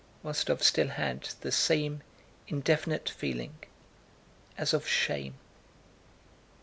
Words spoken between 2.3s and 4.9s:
indefinite feeling, as of